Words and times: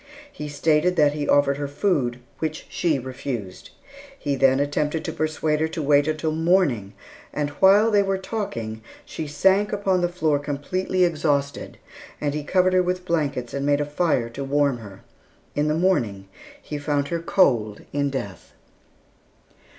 He 0.31 0.49
stated 0.49 0.95
that 0.95 1.13
he 1.13 1.29
offered 1.29 1.57
her 1.57 1.67
food, 1.67 2.21
which 2.39 2.65
she 2.69 2.97
refused. 2.97 3.69
He 4.17 4.35
then 4.35 4.59
attempted 4.59 5.05
to 5.05 5.13
persuade 5.13 5.59
her 5.59 5.67
to 5.67 5.81
wait 5.83 6.07
until 6.07 6.31
morning, 6.31 6.93
and 7.31 7.51
while 7.61 7.91
they 7.91 8.01
were 8.01 8.17
talking, 8.17 8.81
she 9.05 9.27
sank 9.27 9.71
upon 9.71 10.01
the 10.01 10.09
floor 10.09 10.39
completely 10.39 11.03
exhausted, 11.03 11.77
and 12.19 12.33
he 12.33 12.43
covered 12.43 12.73
her 12.73 12.81
with 12.81 13.05
blankets 13.05 13.53
and 13.53 13.63
made 13.63 13.79
a 13.79 13.85
fire 13.85 14.27
to 14.31 14.43
warm 14.43 14.79
her. 14.79 15.03
In 15.53 15.67
the 15.67 15.75
morning 15.75 16.27
he 16.59 16.79
found 16.79 17.09
her 17.09 17.19
cold 17.21 17.81
in 17.93 18.09
death. 18.09 18.53